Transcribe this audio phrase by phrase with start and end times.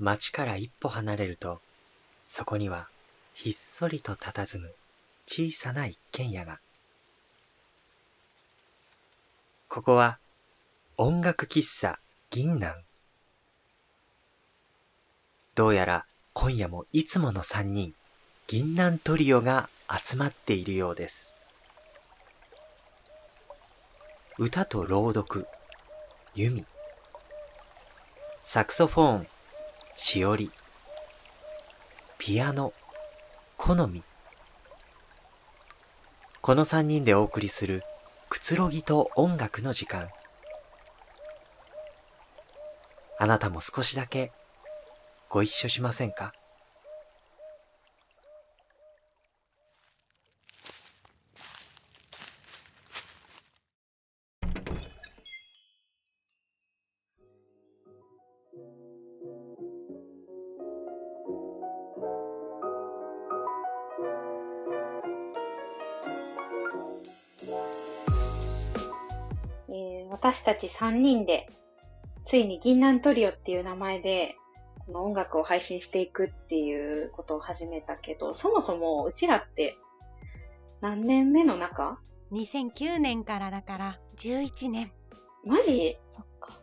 [0.00, 1.60] 町から一歩離れると、
[2.24, 2.88] そこには
[3.34, 4.74] ひっそりと佇む
[5.26, 6.58] 小さな一軒家が。
[9.68, 10.18] ここは
[10.96, 12.00] 音楽喫茶
[12.30, 12.82] 銀南。
[15.54, 17.94] どうやら今夜もいつもの三人、
[18.46, 19.68] 銀南トリオが
[20.02, 21.34] 集まっているようです。
[24.38, 25.46] 歌と朗読、
[26.34, 26.64] 弓。
[28.42, 29.26] サクソフォーン、
[30.02, 30.50] しおり。
[32.16, 32.72] ピアノ、
[33.58, 34.02] 好み。
[36.40, 37.82] この三人でお送りする
[38.30, 40.08] くつろぎと音楽の時間。
[43.18, 44.32] あなたも少しだけ
[45.28, 46.32] ご一緒しませんか？
[70.10, 71.48] 私たち3人で、
[72.26, 74.36] ついに銀杏トリオっていう名前で、
[74.86, 79.76] この音楽を配信していくっていうことを始めたけど、そもそもうちらって
[80.80, 82.00] 何年目の中
[82.32, 84.92] ?2009 年からだから11年。
[85.46, 85.96] マジ？
[86.10, 86.58] そっか。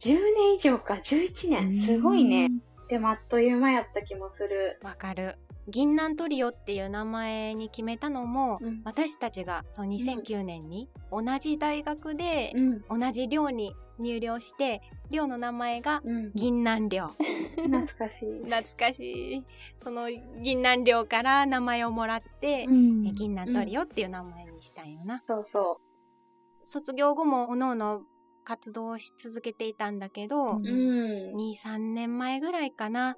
[0.00, 1.72] 10年以上か、11年。
[1.72, 2.50] すごいね。
[2.88, 4.80] でもあっという間やった気もする。
[4.82, 5.36] わかる。
[5.68, 12.54] 銀杏トリオっていう名前に決めたのも、うん、私たちがその2009年に同じ大学で
[12.88, 14.80] 同じ寮に入寮して、
[15.10, 16.02] 寮の名前が
[16.34, 17.08] 銀杏寮。
[17.56, 18.44] 懐かしい。
[18.48, 19.00] 懐かし
[19.34, 19.44] い。
[19.78, 20.08] その
[20.42, 25.22] 銀杏寮から名前をもらって、うん、銀杏トリオっていう名前にしたんよな。
[25.26, 26.66] そうそう。
[26.66, 28.02] 卒業後もおのおの
[28.44, 33.16] 活動し続けていたんだけど、うん、2、3年前ぐらいかな。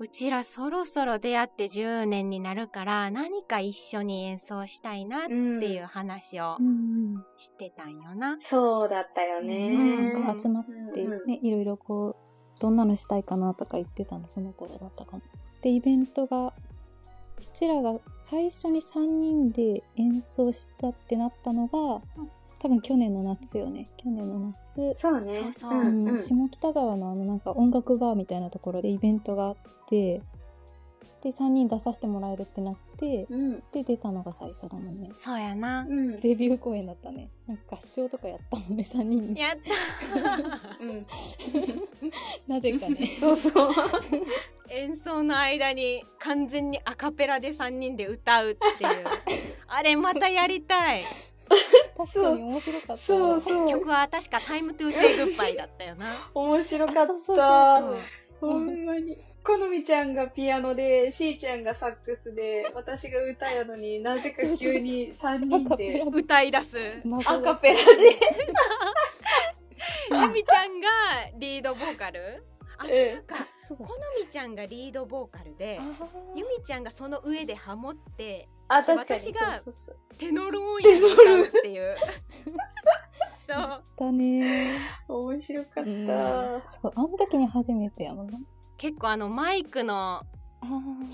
[0.00, 6.56] うちらそろそろ出会って10年になるから何か一緒に演奏したいなっていう話を
[7.36, 8.34] してたんよな。
[8.34, 10.12] うん、そうだったよね。
[10.14, 15.22] うん、集まってね、いろいろこう、どんなのしたいかなとか言ってたの、その頃だったかも。
[15.62, 16.52] で、イベントが、う
[17.52, 22.02] ちらが最初に3人で演奏したってなったのが、
[22.60, 23.88] 多分去年の夏よね。
[23.96, 24.96] 去年の夏。
[25.00, 25.36] そうね。
[25.36, 29.56] そうそう、うんうん、下北沢のあのなんか音楽バーみたいなところでイベントがあっ
[29.88, 30.22] て
[31.22, 35.10] で3人出させてもらえるってなって、うん、で出たのが最初だもんね。
[35.14, 37.28] そうやな、うん、デビュー公演だったね。
[37.46, 39.34] なんか合唱とかやったもんね3人。
[39.34, 40.78] やった。
[40.80, 41.06] うん。
[42.46, 43.16] なぜかね。
[43.18, 43.72] そうそう。
[44.70, 49.04] 演奏の間に完全にアカペラで3人で歌うっていう。
[49.66, 51.04] あれまたやりたい
[51.96, 53.70] 確かに面白かったそうそう。
[53.70, 56.30] 曲は確か「タイムトゥーセイグッバイだったよな。
[56.34, 57.82] 面白かった。
[58.40, 59.18] ほんまに。
[59.44, 66.02] 好みちゃんがピアノでしーちゃんがサックスで私が歌やのになぜか急に3人で。
[66.02, 67.02] 歌い出す。
[67.24, 68.18] アカペラで。
[70.10, 70.88] ゆみちゃんが
[71.38, 72.44] リードボーカル？
[72.76, 73.46] あ違うか。
[73.68, 73.76] 好
[74.22, 75.80] みちゃんがリードボーカルで
[76.34, 79.20] ゆみちゃんがその上でハモってあ確かに。
[79.20, 79.62] 私が
[80.18, 81.96] テノローンや歌うっていう。
[83.46, 83.82] そう。
[83.98, 84.78] だね。
[85.08, 88.38] 面白かった、うん、そうあの時に初めてやもんな
[88.76, 90.22] 結構あのマイクの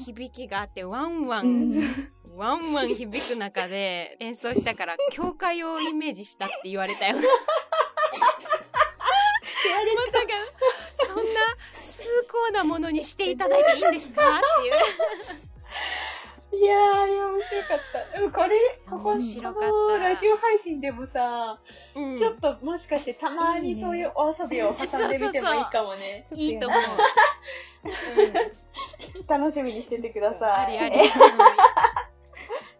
[0.05, 1.49] 響きがあってワンワン、う
[1.81, 1.83] ん、
[2.37, 7.17] ワンワン響く中で演奏したから教会をイメージしたって言われたよ。
[7.17, 7.23] ま
[10.13, 11.41] さかそんな
[11.81, 14.23] 崇高なものにしていただいていいんですか？
[14.23, 14.75] っていう
[16.57, 17.79] いやー、あれ面白かっ
[18.13, 18.19] た。
[18.19, 18.51] でもこれ、
[18.89, 19.17] ここ、
[19.55, 21.59] こラジオ配信でもさ、
[21.97, 26.25] うん、ちょっともしかしてたまにそういうお遊びを挟んでみてもいいかもね。
[26.35, 26.81] いいと思う。
[29.19, 30.79] うん、楽しみにしててください。
[30.79, 31.11] ありあり。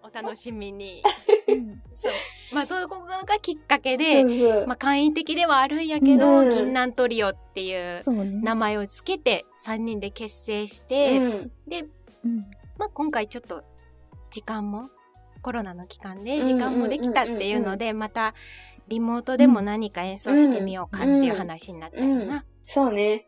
[0.03, 1.03] お楽しみに。
[1.95, 2.13] そう。
[2.53, 4.23] まあ、そういうことがきっかけで、
[4.67, 8.03] まあ、簡易的ではあるんやけど、うん、銀杏トリオっていう
[8.43, 11.19] 名前をつけて、3人で結成して、
[11.67, 12.04] で、まあ、
[12.95, 13.65] 今回ちょっと
[14.31, 14.89] 時間も
[15.43, 18.35] コロナの期間で時間もできたっていうのでまた
[18.89, 22.45] リモートでも何か演奏してみようかっていう話になったよな。
[22.63, 23.27] そうね。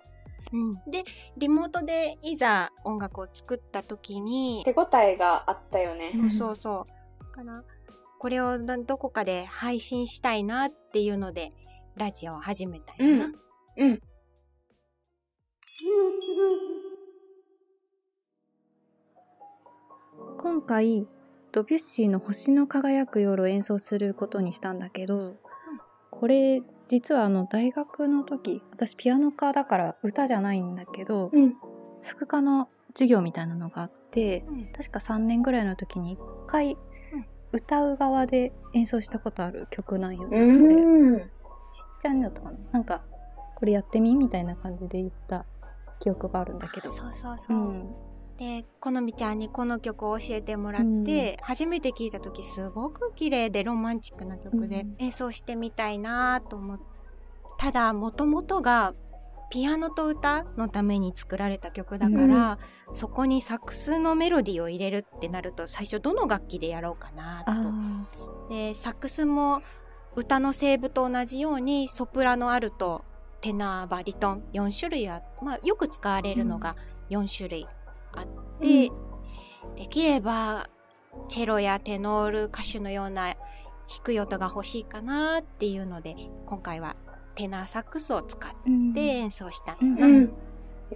[0.52, 1.04] うん、で
[1.36, 6.10] リモートでいざ音楽を作った時に手応えがあったよね。
[6.10, 6.86] そうそうそ
[7.20, 7.32] う。
[7.32, 7.62] から
[8.18, 11.50] これをどこかで配信したいなっていうので
[11.96, 13.26] ラジオを始めたよな。
[13.76, 14.02] うん、うん
[20.46, 21.08] 今回
[21.50, 25.34] ドビュッシーの「星の輝く夜」を演奏することにしたんだけど、
[26.10, 31.56] これ実はあの大学の時私ピアノ科だから歌じゃないんだけど、うん、
[32.04, 36.78] 副科の授業みたいなのがあって、うん、確か3年ぐらいの時に1回
[37.50, 40.38] 歌う側で演奏したことある曲なんよ、ね。
[40.38, 41.26] うん、しん
[42.00, 42.58] ちゃんだったかな？
[42.70, 43.02] なんか
[43.56, 44.14] これやってみ？
[44.14, 45.44] みたいな感じで言った
[45.99, 46.92] 記憶があるんだけど。
[46.92, 47.56] そうそうそう。
[47.56, 47.94] うん
[48.38, 56.85] で好みちゃんにこの曲を教えてもらって、うん、初めて聴いた時すごく綺麗でロマンチックな曲で演奏してみたいなと思って
[57.59, 58.94] ただもともとが
[59.49, 68.50] ピアノと歌のために作られた曲だから、うん、そこにサックスのメロディーを入れるってなると最初どの楽器でやろうかなと。
[68.50, 69.62] でサックスも
[70.17, 73.05] 歌の声部と同じようにソプラノアルト
[73.41, 76.75] テナーバリトン4種類あまあ、よく使われるのが
[77.11, 77.69] 4種類
[78.16, 78.26] あっ
[78.60, 78.90] て、
[79.66, 80.68] うん、できれば
[81.28, 83.34] チェロやテノール歌手のような
[83.86, 86.16] 低い音が欲しいかなっていうので
[86.46, 86.96] 今回は
[87.34, 90.32] テナーサックスを使って演奏したんだ、うん、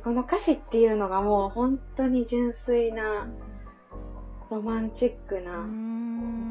[0.03, 3.29] この歌詞っていうのがもう本当に純粋な
[4.51, 5.53] ロマンチックな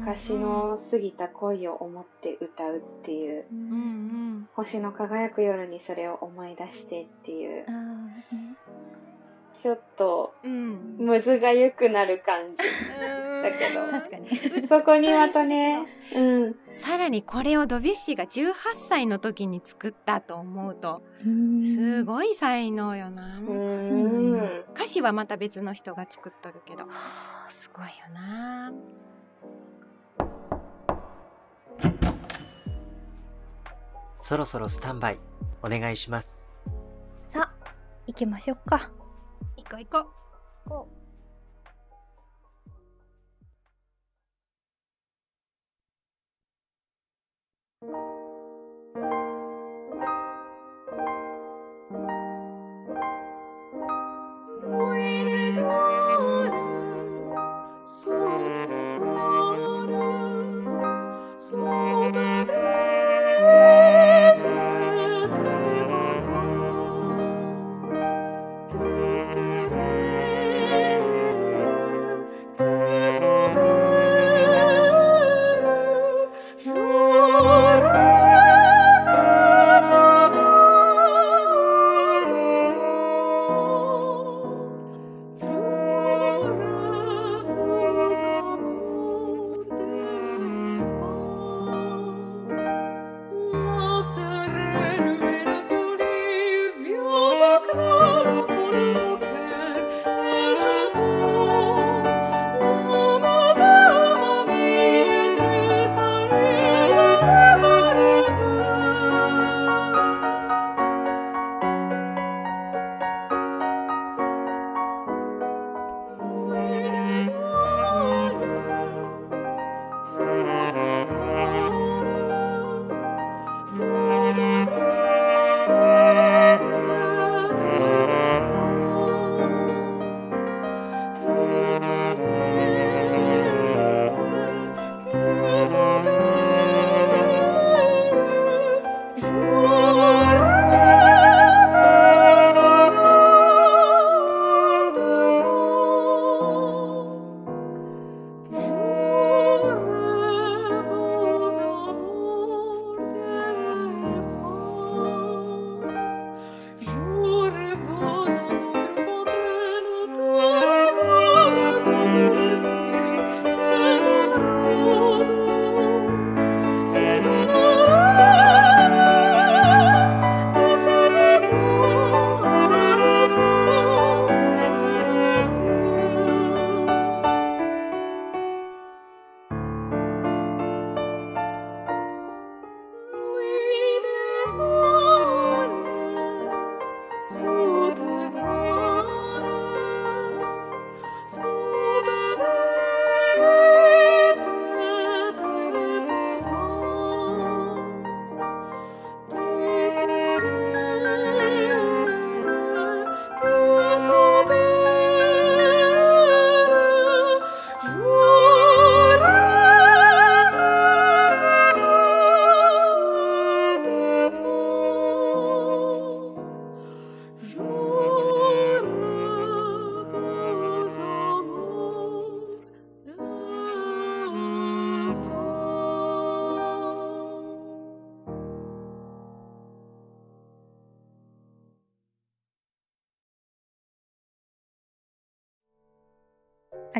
[0.00, 3.74] 昔の過ぎた恋を思って歌うっていう、うんう
[4.38, 7.66] ん、星の輝く夜にそれを思い出してっていう、
[9.62, 12.56] ちょっと、むずがゆくなる感じ。
[13.42, 13.90] だけど。
[13.90, 14.68] 確かに。
[14.68, 15.86] そこにまたね、
[16.16, 16.56] うん。
[16.76, 18.54] さらにこれをドビュッシーが18
[18.88, 21.02] 歳の時に作ったと思うと、
[21.60, 23.38] すごい才能よな。
[24.74, 26.86] 歌詞はまた別の人が作っとるけど、
[27.48, 28.72] すごいよな。
[34.22, 35.18] そろそろスタンバイ
[35.62, 36.30] お願いします。
[37.24, 37.74] さあ、
[38.06, 38.90] 行きましょうか。
[39.70, 40.10] 回行こ
[40.66, 40.68] う。
[40.68, 40.99] こう。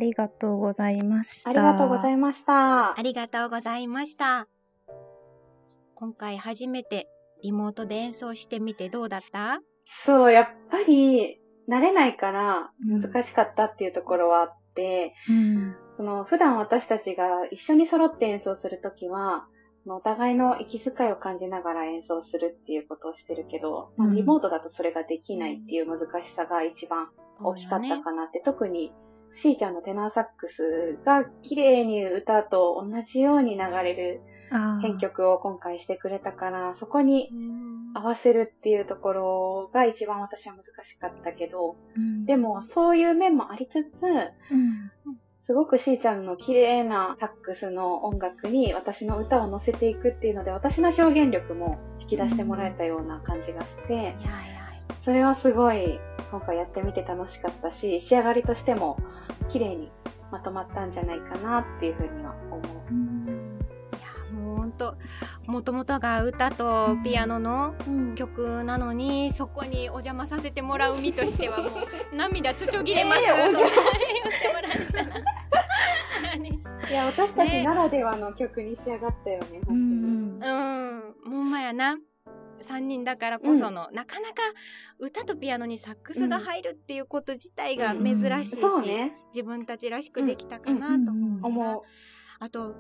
[0.01, 1.51] りがとうございました。
[1.51, 2.99] ありがとうございました。
[2.99, 4.49] ありがとうございました。
[5.95, 7.09] 今回初めて
[7.43, 9.61] リモートで演奏してみてどうだった？
[10.05, 11.39] そう、やっぱり
[11.69, 19.47] 慣れないから難しかったっていうところはあって、うん、その普段私たちが一緒に揃って演奏するときは、
[19.87, 27.09] お互いの息遣いを感じながら演奏するっていうことをしてるけど、まあ、リモートだとそれができないっていう難しさが一番
[27.41, 28.93] 大きかったかなって、ね、特に
[29.43, 34.21] しーちゃんのテナーサックスが綺麗に歌と同じように流れる
[34.83, 37.31] 編曲を今回してくれたから、そこに
[37.95, 44.03] 合わせるっていうところが一番私は難しかったけど、うん、でもそういう面もありつつ、
[44.53, 44.91] うん、
[45.47, 54.17] すごくしーちゃんの綺麗なサックスの音楽に私の歌を乗せていくっていうので、私の表現力も引き出してもらえたような感じがして、
[55.05, 55.99] それはすごい
[56.31, 58.99] 今回やってみて楽しかったし、仕上がりとしても
[59.53, 59.91] 綺麗に
[60.31, 63.21] まとまったんじゃないかなっていうふうには思う。
[64.81, 64.97] と
[65.47, 67.75] もともとが歌とピアノの
[68.15, 71.69] 曲なのに、うん、そこにお邪魔させてもらう身としてはも
[72.13, 73.79] う涙ちょちょぎれます、えー、そんな言って
[74.49, 75.21] もらったら。
[76.91, 79.77] いや私たちならではの曲に仕上がったよね、ね、本当に。
[79.77, 81.97] うん、うん、んまやな。
[82.63, 84.35] 3人だからこその、うん、なかなか
[84.99, 91.83] 歌とピアノにサックスが入るっていうこと自体が珍しいし、うんね、自分たちらしくできたかなと思う。
[92.39, 92.75] あと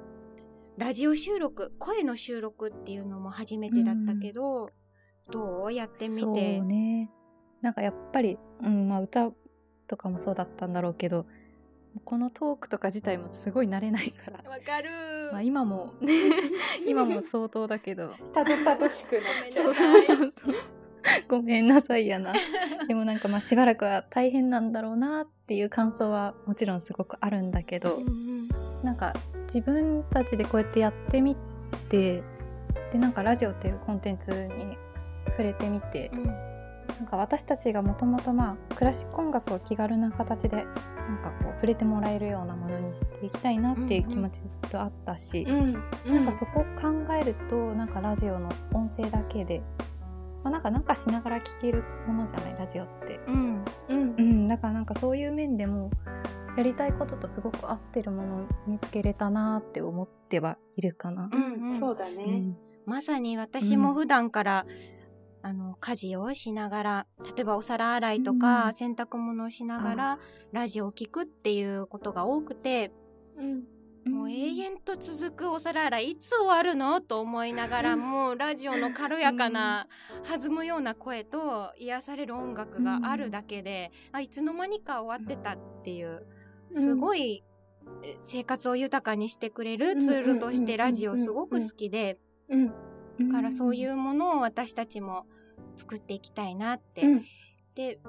[0.76, 4.70] ラジオ収録声の収録っていうのも初めてだったけど、うん、
[5.30, 6.60] どうやってみて？
[6.60, 7.10] ね。
[7.60, 9.30] なんかやっぱり、うんまあ、歌
[9.86, 11.26] とかもそうだったんだろうけど
[12.04, 14.50] このトークとか自体もすごい慣れないから。
[14.50, 14.90] わかる、
[15.32, 15.94] まあ、今も。
[16.86, 18.14] 今も相当だけど。
[18.32, 20.54] たどたどしくなそうそうそう
[21.28, 22.32] ごめんなさいやな。
[22.86, 28.48] でもなんかまあしばらくは大変なんだろうなっていう感想はもちろんすごくあるんだけど、うんうん、
[28.82, 31.36] なんか自分たちでこうやってやってみ
[31.88, 32.22] て
[32.92, 34.76] でなんかラジオっていうコンテンツに
[35.26, 36.49] 触れてみて、うん、
[36.98, 40.64] なんか私たちがもともとまあクラシック音楽を気軽な形で
[41.10, 49.60] なんかこう触れてもらえるようなものにしていきたいなっていう気持ちずっとあったし、うんうん、なんかそこを考えるとなんかラジオの音声だけで、
[50.44, 53.20] まあ、なんかなんかしながら聴けるものじゃないラジオって。
[53.26, 55.90] うんうん、うん、だからなんかそういう面でも
[56.56, 61.30] やりたいこととすごく合ってるものを見つけれたなって思ってはいるかな。
[61.32, 62.56] うんうん、そうだね、うん、
[62.86, 64.99] まさに私も普段から、うん、
[65.42, 70.18] あの家事をしながら例えばお皿洗いとか、洗濯物をしながら、
[70.52, 72.92] ラジオを聞くっていうことが多くて、
[74.06, 77.00] もう永遠と続くお皿洗いいつ終わるの？
[77.00, 79.88] と思いながらもラジオの軽やかな
[80.28, 86.26] 弾むような声と癒される音楽があるだけで、あいつの間にか終わってたっていう。
[86.72, 87.44] すごい
[88.20, 92.18] 生活を豊かにしてくれるツールとしてラジオすごく好きで、
[93.28, 95.26] だからそういうものを私たちも
[95.76, 97.02] 作っていきたいなって。
[97.74, 98.00] で、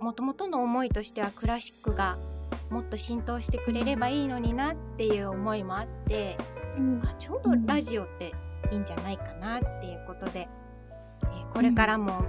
[0.00, 2.18] もともとの思いとしてはクラシックが
[2.70, 6.36] もっと浸透してくれればいいのになっていう思いもあって、
[7.02, 8.32] あちょうどラジオって
[8.70, 10.48] いいんじゃないかなっていうことで、
[11.22, 12.24] えー、これからも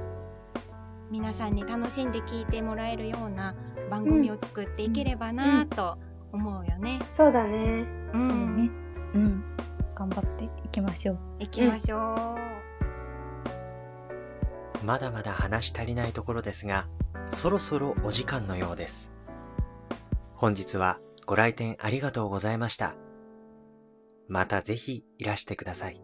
[1.10, 3.56] 皆さんに楽しんで聴いてもらえるような
[3.90, 5.98] 番組を作っていければなと
[6.32, 7.58] 思うよね、そうだね。
[8.14, 8.70] うん、そうね。
[9.16, 9.44] うん
[9.96, 11.20] 頑張っていきましょう。
[11.40, 12.36] いきましょ
[14.82, 16.88] う、まだまだ話し足りないところですが
[17.34, 19.16] そろそろお時間のようです。
[20.36, 22.94] 本日はご来店ありがとうございました。
[24.28, 26.02] またぜひいらしてください